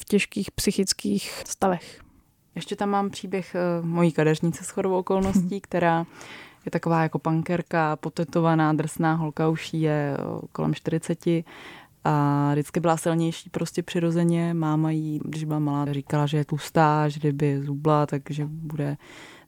v 0.01 0.05
těžkých 0.05 0.51
psychických 0.51 1.43
stavech. 1.47 2.01
Ještě 2.55 2.77
tam 2.77 2.91
mám 2.91 3.11
příběh 3.11 3.55
eh, 3.55 3.83
mojí 3.83 4.13
kadeřnice 4.13 4.65
s 4.65 4.69
chodovou 4.69 4.99
okolností, 4.99 5.61
která 5.69 6.07
je 6.67 6.71
taková 6.71 7.03
jako 7.03 7.19
pankerka, 7.19 7.97
potetovaná, 7.97 8.73
drsná 8.73 9.15
holka, 9.15 9.49
už 9.49 9.75
je 9.75 10.17
eh, 10.19 10.47
kolem 10.53 10.75
40 10.75 11.19
a 12.05 12.49
vždycky 12.53 12.81
byla 12.81 12.97
silnější 12.97 13.51
prostě 13.51 13.83
přirozeně. 13.83 14.55
Máma 14.55 14.91
jí, 14.91 15.21
když 15.25 15.45
byla 15.45 15.59
malá, 15.59 15.93
říkala, 15.93 16.27
že 16.27 16.37
je 16.37 16.45
tlustá, 16.45 17.09
že 17.09 17.21
kdyby 17.21 17.63
zubla, 17.63 18.07
takže 18.07 18.45
bude 18.49 18.97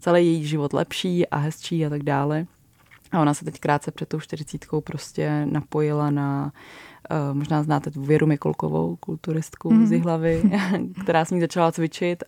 celý 0.01 0.27
její 0.27 0.47
život 0.47 0.73
lepší 0.73 1.29
a 1.29 1.37
hezčí 1.37 1.87
a 1.87 1.91
tak 1.91 2.03
dále. 2.03 2.47
A 3.13 3.21
ona 3.21 3.35
se 3.35 3.45
teď 3.45 3.61
krátce 3.61 3.91
před 3.91 4.09
tou 4.09 4.21
čtyřicítkou 4.21 4.81
prostě 4.81 5.47
napojila 5.51 6.11
na 6.11 6.53
Uh, 7.11 7.37
možná 7.37 7.63
znáte 7.63 7.91
tu 7.91 8.03
Věru 8.03 8.27
Mikolkovou, 8.27 8.97
kulturistku 8.97 9.75
mm. 9.75 9.87
z 9.87 9.93
Jihlavy, 9.93 10.43
která 11.03 11.25
s 11.25 11.31
ní 11.31 11.41
začala 11.41 11.73
cvičit 11.73 12.25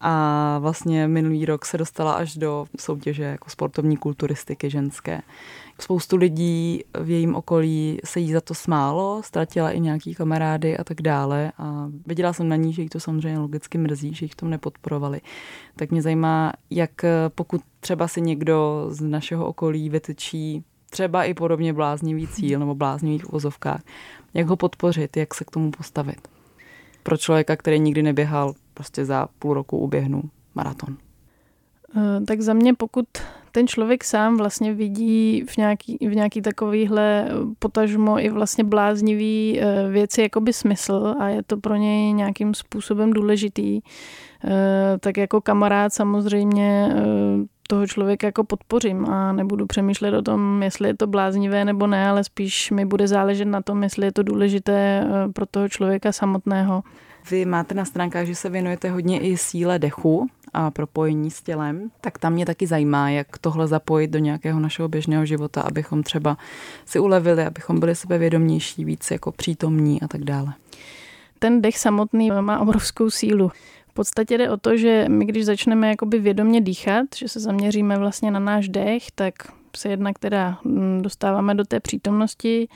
a 0.00 0.58
vlastně 0.58 1.08
minulý 1.08 1.44
rok 1.44 1.64
se 1.64 1.78
dostala 1.78 2.12
až 2.12 2.36
do 2.36 2.66
soutěže 2.78 3.22
jako 3.22 3.50
sportovní 3.50 3.96
kulturistiky 3.96 4.70
ženské. 4.70 5.22
Spoustu 5.80 6.16
lidí 6.16 6.84
v 7.00 7.10
jejím 7.10 7.34
okolí 7.34 7.98
se 8.04 8.20
jí 8.20 8.32
za 8.32 8.40
to 8.40 8.54
smálo, 8.54 9.22
ztratila 9.24 9.70
i 9.70 9.80
nějaký 9.80 10.14
kamarády 10.14 10.78
a 10.78 10.84
tak 10.84 11.02
dále 11.02 11.52
a 11.58 11.88
viděla 12.06 12.32
jsem 12.32 12.48
na 12.48 12.56
ní, 12.56 12.72
že 12.72 12.82
jí 12.82 12.88
to 12.88 13.00
samozřejmě 13.00 13.38
logicky 13.38 13.78
mrzí, 13.78 14.14
že 14.14 14.24
jich 14.24 14.34
tom 14.34 14.50
nepodporovali. 14.50 15.20
Tak 15.76 15.90
mě 15.90 16.02
zajímá, 16.02 16.52
jak 16.70 16.90
pokud 17.28 17.60
třeba 17.80 18.08
si 18.08 18.20
někdo 18.20 18.86
z 18.88 19.00
našeho 19.00 19.46
okolí 19.46 19.88
vytyčí 19.90 20.64
třeba 20.90 21.24
i 21.24 21.34
podobně 21.34 21.72
bláznivý 21.72 22.26
cíl 22.26 22.58
nebo 22.58 22.74
bláznivý 22.74 23.18
v 23.18 23.28
uvozovkách, 23.28 23.80
jak 24.34 24.46
ho 24.46 24.56
podpořit, 24.56 25.16
jak 25.16 25.34
se 25.34 25.44
k 25.44 25.50
tomu 25.50 25.70
postavit. 25.70 26.28
Pro 27.02 27.16
člověka, 27.16 27.56
který 27.56 27.80
nikdy 27.80 28.02
neběhal, 28.02 28.54
prostě 28.76 29.04
za 29.04 29.28
půl 29.38 29.54
roku 29.54 29.78
uběhnu 29.78 30.22
maraton. 30.54 30.96
Eh, 31.96 32.20
tak 32.26 32.40
za 32.40 32.54
mě, 32.54 32.74
pokud 32.74 33.06
ten 33.52 33.66
člověk 33.66 34.04
sám 34.04 34.36
vlastně 34.36 34.74
vidí 34.74 35.44
v 35.48 35.56
nějaký, 35.56 35.98
v 36.00 36.14
nějaký 36.14 36.42
takovýhle 36.42 37.28
potažmo 37.58 38.20
i 38.20 38.28
vlastně 38.28 38.64
bláznivý 38.64 39.60
eh, 39.60 39.88
věci 39.90 40.22
jakoby 40.22 40.52
smysl 40.52 41.14
a 41.18 41.28
je 41.28 41.42
to 41.42 41.56
pro 41.56 41.74
něj 41.74 42.12
nějakým 42.12 42.54
způsobem 42.54 43.12
důležitý, 43.12 43.80
eh, 44.44 44.98
tak 45.00 45.16
jako 45.16 45.40
kamarád 45.40 45.92
samozřejmě 45.92 46.94
toho 47.68 47.86
člověka 47.86 48.26
jako 48.26 48.44
podpořím 48.44 49.06
a 49.06 49.32
nebudu 49.32 49.66
přemýšlet 49.66 50.14
o 50.14 50.22
tom, 50.22 50.62
jestli 50.62 50.88
je 50.88 50.94
to 50.96 51.06
bláznivé 51.06 51.64
nebo 51.64 51.86
ne, 51.86 52.08
ale 52.08 52.24
spíš 52.24 52.70
mi 52.70 52.84
bude 52.84 53.08
záležet 53.08 53.44
na 53.44 53.62
tom, 53.62 53.82
jestli 53.82 54.06
je 54.06 54.12
to 54.12 54.22
důležité 54.22 55.06
pro 55.32 55.46
toho 55.46 55.68
člověka 55.68 56.12
samotného. 56.12 56.82
Vy 57.30 57.44
máte 57.44 57.74
na 57.74 57.84
stránkách, 57.84 58.26
že 58.26 58.34
se 58.34 58.50
věnujete 58.50 58.90
hodně 58.90 59.20
i 59.20 59.36
síle 59.36 59.78
dechu 59.78 60.26
a 60.52 60.70
propojení 60.70 61.30
s 61.30 61.42
tělem, 61.42 61.90
tak 62.00 62.18
tam 62.18 62.32
mě 62.32 62.46
taky 62.46 62.66
zajímá, 62.66 63.10
jak 63.10 63.38
tohle 63.38 63.66
zapojit 63.66 64.10
do 64.10 64.18
nějakého 64.18 64.60
našeho 64.60 64.88
běžného 64.88 65.26
života, 65.26 65.60
abychom 65.60 66.02
třeba 66.02 66.36
si 66.84 66.98
ulevili, 66.98 67.44
abychom 67.44 67.80
byli 67.80 67.94
sebevědomější, 67.94 68.84
víc 68.84 69.10
jako 69.10 69.32
přítomní 69.32 70.02
a 70.02 70.08
tak 70.08 70.24
dále. 70.24 70.54
Ten 71.38 71.62
dech 71.62 71.78
samotný 71.78 72.30
má 72.40 72.58
obrovskou 72.58 73.10
sílu. 73.10 73.50
V 73.88 73.94
podstatě 73.94 74.38
jde 74.38 74.50
o 74.50 74.56
to, 74.56 74.76
že 74.76 75.04
my 75.08 75.24
když 75.24 75.44
začneme 75.44 75.88
jakoby 75.88 76.18
vědomě 76.18 76.60
dýchat, 76.60 77.06
že 77.16 77.28
se 77.28 77.40
zaměříme 77.40 77.98
vlastně 77.98 78.30
na 78.30 78.40
náš 78.40 78.68
dech, 78.68 79.10
tak 79.14 79.34
se 79.76 79.88
jednak 79.88 80.18
teda 80.18 80.58
mm, 80.64 81.02
dostáváme 81.02 81.54
do 81.54 81.64
té 81.64 81.80
přítomnosti, 81.80 82.68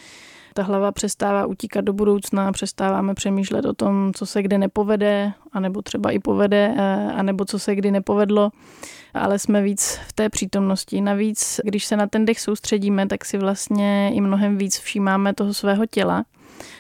ta 0.55 0.63
hlava 0.63 0.93
přestává 0.93 1.47
utíkat 1.47 1.81
do 1.81 1.93
budoucna, 1.93 2.53
přestáváme 2.53 3.15
přemýšlet 3.15 3.65
o 3.65 3.73
tom, 3.73 4.13
co 4.15 4.27
se 4.27 4.43
kdy 4.43 4.59
nepovede, 4.59 5.33
anebo 5.53 5.83
třeba 5.83 6.11
i 6.11 6.19
povede, 6.19 6.75
eh, 6.77 7.13
anebo 7.13 7.45
co 7.45 7.59
se 7.59 7.75
kdy 7.75 7.91
nepovedlo, 7.91 8.51
ale 9.15 9.39
jsme 9.39 9.63
víc 9.63 9.99
v 10.09 10.13
té 10.13 10.29
přítomnosti. 10.29 11.01
Navíc, 11.01 11.61
když 11.65 11.85
se 11.85 11.97
na 11.97 12.07
ten 12.07 12.25
dech 12.25 12.41
soustředíme, 12.41 13.07
tak 13.07 13.25
si 13.25 13.39
vlastně 13.39 14.11
i 14.15 14.21
mnohem 14.21 14.59
víc 14.59 14.79
všímáme 14.79 15.35
toho 15.35 15.55
svého 15.55 15.87
těla, 15.87 16.25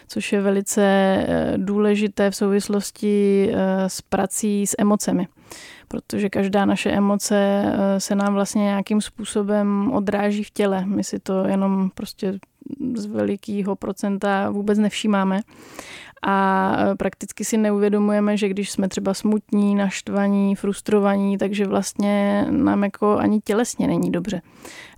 což 0.08 0.32
je 0.32 0.40
velice 0.40 0.82
eh, 0.82 1.54
důležité 1.56 2.30
v 2.30 2.36
souvislosti 2.36 3.48
eh, 3.52 3.88
s 3.88 4.00
prací 4.00 4.66
s 4.66 4.76
emocemi 4.78 5.28
protože 5.92 6.30
každá 6.30 6.64
naše 6.64 6.90
emoce 6.90 7.64
se 7.98 8.14
nám 8.14 8.34
vlastně 8.34 8.62
nějakým 8.62 9.00
způsobem 9.00 9.92
odráží 9.92 10.44
v 10.44 10.50
těle. 10.50 10.84
My 10.86 11.04
si 11.04 11.18
to 11.18 11.44
jenom 11.44 11.90
prostě 11.94 12.38
z 12.94 13.06
velikého 13.06 13.76
procenta 13.76 14.50
vůbec 14.50 14.78
nevšímáme. 14.78 15.40
A 16.22 16.76
e, 16.78 16.96
prakticky 16.96 17.44
si 17.44 17.56
neuvědomujeme, 17.56 18.36
že 18.36 18.48
když 18.48 18.70
jsme 18.70 18.88
třeba 18.88 19.14
smutní, 19.14 19.74
naštvaní, 19.74 20.56
frustrovaní, 20.56 21.38
takže 21.38 21.66
vlastně 21.66 22.46
nám 22.50 22.84
jako 22.84 23.16
ani 23.18 23.40
tělesně 23.40 23.86
není 23.86 24.10
dobře. 24.10 24.42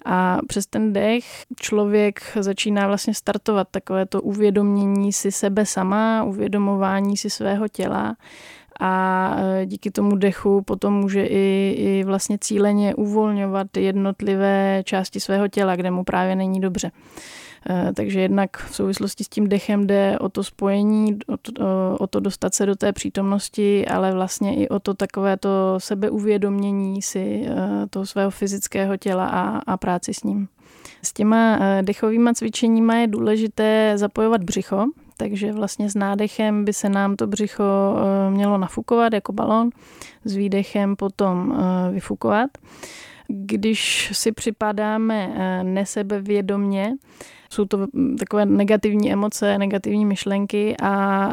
A 0.04 0.38
přes 0.48 0.66
ten 0.66 0.92
dech 0.92 1.24
člověk 1.60 2.20
začíná 2.40 2.86
vlastně 2.86 3.14
startovat 3.14 3.68
takové 3.70 4.06
to 4.06 4.22
uvědomění 4.22 5.12
si 5.12 5.32
sebe 5.32 5.66
sama, 5.66 6.24
uvědomování 6.24 7.16
si 7.16 7.30
svého 7.30 7.68
těla 7.68 8.16
a 8.80 9.34
e, 9.38 9.66
díky 9.66 9.90
tomu 9.90 10.16
dechu 10.16 10.62
potom 10.62 10.94
může 10.94 11.26
i, 11.26 11.74
i 11.78 12.04
vlastně 12.04 12.38
cíleně 12.40 12.94
uvolňovat 12.94 13.76
jednotlivé 13.76 14.82
části 14.84 15.20
svého 15.20 15.48
těla, 15.48 15.76
kde 15.76 15.90
mu 15.90 16.04
právě 16.04 16.36
není 16.36 16.60
dobře. 16.60 16.90
Eh, 17.70 17.92
takže 17.94 18.20
jednak 18.20 18.56
v 18.56 18.74
souvislosti 18.74 19.24
s 19.24 19.28
tím 19.28 19.48
dechem 19.48 19.86
jde 19.86 20.18
o 20.18 20.28
to 20.28 20.44
spojení, 20.44 21.18
o 21.26 21.36
to, 21.36 21.52
o 21.98 22.06
to 22.06 22.20
dostat 22.20 22.54
se 22.54 22.66
do 22.66 22.76
té 22.76 22.92
přítomnosti, 22.92 23.86
ale 23.86 24.12
vlastně 24.12 24.56
i 24.56 24.68
o 24.68 24.80
to 24.80 24.94
takové 24.94 25.36
to 25.36 25.74
sebeuvědomění 25.78 27.02
si 27.02 27.46
toho 27.90 28.06
svého 28.06 28.30
fyzického 28.30 28.96
těla 28.96 29.26
a, 29.28 29.58
a 29.58 29.76
práci 29.76 30.14
s 30.14 30.22
ním. 30.22 30.48
S 31.02 31.12
těma 31.12 31.58
dechovými 31.82 32.30
cvičeníma 32.34 32.94
je 32.94 33.06
důležité 33.06 33.92
zapojovat 33.96 34.44
břicho, 34.44 34.86
takže 35.16 35.52
vlastně 35.52 35.90
s 35.90 35.94
nádechem 35.94 36.64
by 36.64 36.72
se 36.72 36.88
nám 36.88 37.16
to 37.16 37.26
břicho 37.26 37.64
mělo 38.30 38.58
nafukovat 38.58 39.12
jako 39.12 39.32
balon, 39.32 39.70
s 40.24 40.36
výdechem 40.36 40.96
potom 40.96 41.58
vyfukovat. 41.92 42.50
Když 43.28 44.10
si 44.12 44.32
připadáme 44.32 45.30
nesebevědomně, 45.62 46.92
jsou 47.50 47.64
to 47.64 47.86
takové 48.18 48.46
negativní 48.46 49.12
emoce, 49.12 49.58
negativní 49.58 50.06
myšlenky 50.06 50.76
a 50.82 51.28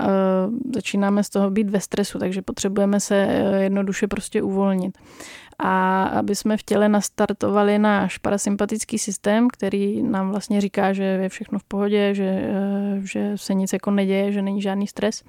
začínáme 0.75 1.23
z 1.23 1.29
toho 1.29 1.49
být 1.49 1.69
ve 1.69 1.79
stresu, 1.79 2.19
takže 2.19 2.41
potřebujeme 2.41 2.99
se 2.99 3.15
jednoduše 3.59 4.07
prostě 4.07 4.41
uvolnit 4.41 4.97
a 5.59 6.03
aby 6.03 6.35
jsme 6.35 6.57
v 6.57 6.63
těle 6.63 6.89
nastartovali 6.89 7.79
náš 7.79 8.17
parasympatický 8.17 8.99
systém, 8.99 9.47
který 9.47 10.03
nám 10.03 10.29
vlastně 10.29 10.61
říká, 10.61 10.93
že 10.93 11.03
je 11.03 11.29
všechno 11.29 11.59
v 11.59 11.63
pohodě, 11.63 12.15
že, 12.15 12.23
eh, 12.23 12.99
že 13.03 13.31
se 13.35 13.53
nic 13.53 13.73
jako 13.73 13.91
neděje, 13.91 14.31
že 14.31 14.41
není 14.41 14.61
žádný 14.61 14.87
stres. 14.87 15.23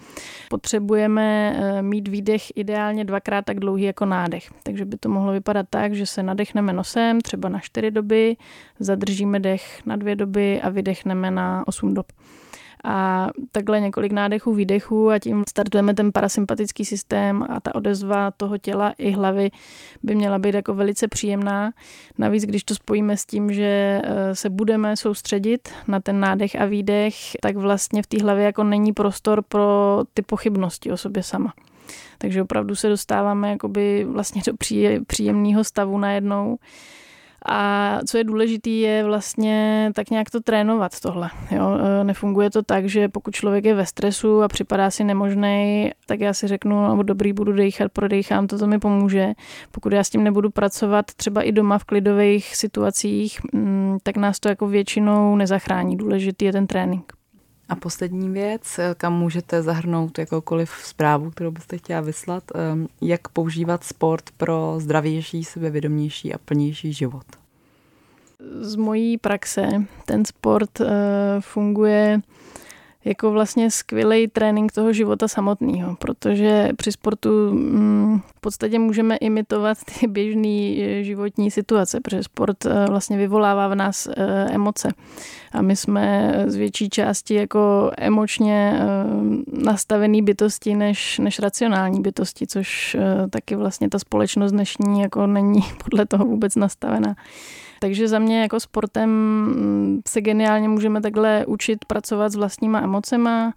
Potřebujeme 0.51 1.57
eh, 1.57 1.83
mít 1.83 2.09
výdech 2.09 2.43
ideálně 2.57 3.05
dvakrát 3.05 3.45
tak 3.45 3.61
dlouhý 3.61 3.83
jako 3.83 4.07
nádech. 4.07 4.51
Takže 4.63 4.85
by 4.85 4.97
to 4.97 5.09
mohlo 5.09 5.33
vypadat 5.33 5.67
tak, 5.71 5.95
že 5.95 6.07
se 6.07 6.23
nadechneme 6.23 6.73
nosem 6.73 7.21
třeba 7.21 7.49
na 7.49 7.61
čtyři 7.61 7.91
doby, 7.91 8.37
zadržíme 8.79 9.41
dech 9.41 9.87
na 9.87 9.97
dvě 9.97 10.17
doby 10.17 10.61
a 10.63 10.69
vydechneme 10.69 11.31
na 11.31 11.65
osm 11.67 11.95
dob 11.95 12.07
a 12.85 13.29
takhle 13.53 13.81
několik 13.81 14.13
nádechů, 14.13 14.55
výdechů 14.55 15.11
a 15.11 15.19
tím 15.19 15.45
startujeme 15.49 15.95
ten 15.95 16.13
parasympatický 16.13 16.85
systém 16.85 17.45
a 17.49 17.61
ta 17.61 17.75
odezva 17.75 18.31
toho 18.31 18.59
těla 18.59 18.95
i 18.99 19.11
hlavy 19.11 19.51
by 20.03 20.15
měla 20.15 20.39
být 20.39 20.55
jako 20.55 20.75
velice 20.75 21.09
příjemná. 21.09 21.73
Navíc, 22.19 22.45
když 22.45 22.65
to 22.65 22.75
spojíme 22.75 23.17
s 23.17 23.27
tím, 23.27 23.53
že 23.53 24.01
eh, 24.05 24.35
se 24.35 24.51
budeme 24.51 24.97
soustředit 24.97 25.69
na 25.89 26.01
ten 26.01 26.21
nádech 26.21 26.61
a 26.61 26.65
výdech, 26.65 27.15
tak 27.43 27.57
vlastně 27.57 28.03
v 28.03 28.07
té 28.07 28.23
hlavě 28.23 28.45
jako 28.45 28.65
není 28.65 28.93
prostor 28.93 29.43
pro 29.49 30.01
ty 30.15 30.23
pochybnosti 30.23 30.93
o 30.93 30.97
sobě 30.97 31.23
sama. 31.23 31.53
Takže 32.19 32.43
opravdu 32.43 32.75
se 32.75 32.89
dostáváme 32.89 33.51
jakoby 33.51 34.05
vlastně 34.05 34.43
do 34.47 34.53
příjemného 35.07 35.65
stavu 35.65 35.99
najednou 35.99 36.59
A 37.49 37.99
co 38.07 38.19
je 38.19 38.25
důležité, 38.25 38.71
je 38.71 39.05
vlastně 39.05 39.91
tak 39.95 40.11
nějak 40.11 40.31
to 40.31 40.41
trénovat 40.41 41.01
tohle. 41.01 41.31
Jo? 41.51 41.79
E, 42.01 42.05
nefunguje 42.05 42.51
to 42.51 42.63
tak, 42.63 42.87
že 42.87 43.09
pokud 43.09 43.35
člověk 43.35 43.65
je 43.65 43.75
ve 43.75 43.87
stresu 43.87 44.43
a 44.43 44.49
připadá 44.49 44.91
si 44.91 45.05
nemožný, 45.05 45.91
tak 46.07 46.21
já 46.21 46.35
si 46.35 46.49
řeknu, 46.49 46.81
no, 46.81 47.03
dobrý, 47.03 47.33
budu 47.33 47.53
dejchat, 47.53 47.93
prodejchám, 47.93 48.47
to, 48.47 48.59
to 48.59 48.67
mi 48.67 48.79
pomůže. 48.79 49.33
Pokud 49.71 49.93
já 49.93 50.05
s 50.05 50.11
tím 50.11 50.25
nebudu 50.25 50.51
pracovat 50.51 51.07
třeba 51.17 51.43
i 51.43 51.53
doma 51.53 51.79
v 51.79 51.85
klidových 51.85 52.57
situacích, 52.57 53.41
mm, 53.53 53.99
tak 54.03 54.17
nás 54.17 54.41
to 54.41 54.49
jako 54.49 54.67
většinou 54.67 55.37
nezachrání. 55.37 55.97
Důležitý 55.97 56.45
je 56.45 56.53
ten 56.53 56.67
trénink. 56.67 57.20
A 57.71 57.77
poslední 57.77 58.31
věc, 58.31 58.81
kam 58.97 59.15
můžete 59.15 59.63
zahrnout 59.63 60.19
jakoukoliv 60.19 60.71
zprávu, 60.83 61.31
kterou 61.31 61.51
byste 61.51 61.79
chtěla 61.79 62.01
vyslat, 62.01 62.45
ehm, 62.55 62.89
jak 63.01 63.29
používat 63.29 63.85
sport 63.85 64.31
pro 64.37 64.75
zdravější, 64.79 65.45
sebevědomější 65.45 66.35
a 66.35 66.39
plnější 66.39 66.93
život? 66.93 67.25
Z 68.61 68.77
mojí 68.77 69.19
praxe 69.19 69.67
ten 70.05 70.25
sport 70.25 70.81
eh, 70.81 70.87
funguje 71.41 72.21
jako 73.05 73.31
vlastně 73.31 73.71
skvělý 73.71 74.29
trénink 74.29 74.73
toho 74.73 74.93
života 74.93 75.29
samotného, 75.29 75.97
protože 75.97 76.69
při 76.77 76.93
sportu 76.93 77.31
mm, 77.55 78.21
v 78.37 78.41
podstatě 78.41 78.79
můžeme 78.79 79.17
imitovat 79.17 79.79
ty 79.85 80.07
běžné 80.07 80.77
eh, 80.79 81.05
životní 81.05 81.51
situace, 81.51 82.01
protože 82.01 82.23
sport 82.23 82.67
eh, 82.67 82.87
vlastně 82.89 83.17
vyvolává 83.17 83.69
v 83.69 83.75
nás 83.75 84.07
eh, 84.17 84.47
emoce. 84.51 84.89
A 85.53 85.63
my 85.63 85.77
jsme 85.77 86.35
z 86.47 86.55
větší 86.55 86.91
části 86.91 87.35
jako 87.35 87.91
emočně 87.99 88.81
nastavený 89.53 90.23
bytosti 90.23 90.75
než, 90.75 91.19
než 91.19 91.39
racionální 91.39 92.01
bytosti, 92.01 92.47
což 92.47 92.97
taky 93.31 93.57
vlastně 93.57 93.89
ta 93.89 93.99
společnost 93.99 94.53
dnešní 94.53 95.01
jako 95.01 95.27
není 95.27 95.61
podle 95.85 96.07
toho 96.07 96.25
vůbec 96.25 96.57
nastavená. 96.57 97.15
Takže 97.83 98.09
za 98.09 98.19
mě 98.19 98.41
jako 98.41 98.61
sportem 98.61 99.11
mm, 99.11 100.01
se 100.09 100.21
geniálně 100.21 100.69
můžeme 100.69 101.01
takhle 101.01 101.47
učit 101.47 101.85
pracovat 101.85 102.33
s 102.33 102.37
vlastníma 102.37 102.81
emocema, 102.81 103.53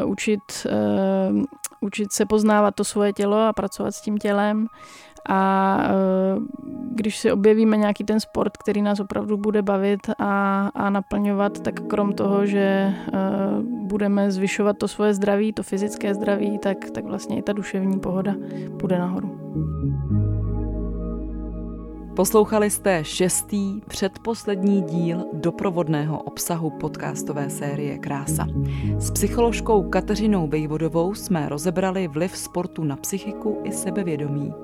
uh, 0.00 0.10
učit, 0.10 0.40
uh, 1.30 1.42
učit 1.80 2.12
se 2.12 2.26
poznávat 2.26 2.74
to 2.74 2.84
svoje 2.84 3.12
tělo 3.12 3.36
a 3.36 3.52
pracovat 3.52 3.94
s 3.94 4.00
tím 4.00 4.18
tělem. 4.18 4.66
A 5.28 5.78
uh, 6.36 6.42
když 6.94 7.18
si 7.18 7.32
objevíme 7.32 7.76
nějaký 7.76 8.04
ten 8.04 8.20
sport, 8.20 8.56
který 8.56 8.82
nás 8.82 9.00
opravdu 9.00 9.36
bude 9.36 9.62
bavit 9.62 10.00
a, 10.18 10.68
a 10.74 10.90
naplňovat, 10.90 11.60
tak 11.60 11.80
krom 11.80 12.12
toho, 12.12 12.46
že 12.46 12.94
budeme 13.60 14.30
zvyšovat 14.30 14.78
to 14.78 14.88
svoje 14.88 15.14
zdraví, 15.14 15.52
to 15.52 15.62
fyzické 15.62 16.14
zdraví, 16.14 16.58
tak, 16.58 16.90
tak 16.90 17.04
vlastně 17.04 17.38
i 17.38 17.42
ta 17.42 17.52
duševní 17.52 18.00
pohoda 18.00 18.34
půjde 18.78 18.98
nahoru. 18.98 20.33
Poslouchali 22.16 22.70
jste 22.70 23.04
šestý, 23.04 23.80
předposlední 23.88 24.82
díl 24.82 25.24
doprovodného 25.32 26.22
obsahu 26.22 26.70
podcastové 26.70 27.50
série 27.50 27.98
Krása. 27.98 28.46
S 28.98 29.10
psycholožkou 29.10 29.82
Kateřinou 29.82 30.46
Bejvodovou 30.46 31.14
jsme 31.14 31.48
rozebrali 31.48 32.08
vliv 32.08 32.36
sportu 32.36 32.84
na 32.84 32.96
psychiku 32.96 33.60
i 33.64 33.72
sebevědomí. 33.72 34.54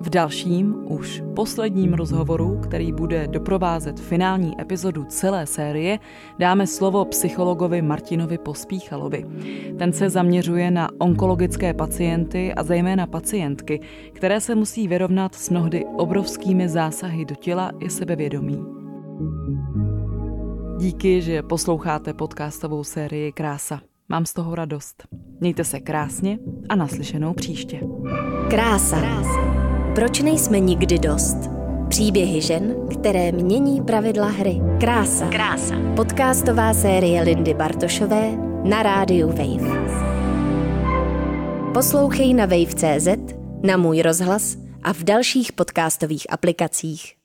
V 0.00 0.10
dalším, 0.10 0.74
už 0.88 1.22
posledním 1.36 1.94
rozhovoru, 1.94 2.60
který 2.62 2.92
bude 2.92 3.26
doprovázet 3.26 4.00
finální 4.00 4.60
epizodu 4.60 5.04
celé 5.04 5.46
série, 5.46 5.98
dáme 6.38 6.66
slovo 6.66 7.04
psychologovi 7.04 7.82
Martinovi 7.82 8.38
Pospíchalovi. 8.38 9.26
Ten 9.78 9.92
se 9.92 10.10
zaměřuje 10.10 10.70
na 10.70 10.88
onkologické 10.98 11.74
pacienty 11.74 12.54
a 12.54 12.62
zejména 12.62 13.06
pacientky, 13.06 13.80
které 14.12 14.40
se 14.40 14.54
musí 14.54 14.88
vyrovnat 14.88 15.34
s 15.34 15.50
mnohdy 15.50 15.84
obrovskými 15.96 16.68
zásahy 16.68 17.24
do 17.24 17.34
těla 17.34 17.72
i 17.80 17.90
sebevědomí. 17.90 18.64
Díky, 20.78 21.22
že 21.22 21.42
posloucháte 21.42 22.14
podcastovou 22.14 22.84
sérii 22.84 23.32
Krása. 23.32 23.80
Mám 24.08 24.26
z 24.26 24.32
toho 24.32 24.54
radost. 24.54 25.02
Mějte 25.40 25.64
se 25.64 25.80
krásně 25.80 26.38
a 26.68 26.76
naslyšenou 26.76 27.32
příště. 27.32 27.80
Krása. 28.50 29.00
Krása. 29.00 29.65
Proč 29.96 30.20
nejsme 30.20 30.60
nikdy 30.60 30.98
dost? 30.98 31.36
Příběhy 31.88 32.40
žen, 32.40 32.74
které 32.92 33.32
mění 33.32 33.82
pravidla 33.82 34.28
hry. 34.28 34.60
Krása. 34.80 35.28
Krása. 35.28 35.74
Podcastová 35.96 36.74
série 36.74 37.22
Lindy 37.22 37.54
Bartošové 37.54 38.30
na 38.64 38.82
rádiu 38.82 39.28
Wave. 39.28 39.96
Poslouchej 41.74 42.34
na 42.34 42.46
wave.cz, 42.46 43.08
na 43.62 43.76
můj 43.76 44.02
rozhlas 44.02 44.56
a 44.82 44.92
v 44.92 45.02
dalších 45.04 45.52
podcastových 45.52 46.26
aplikacích. 46.30 47.15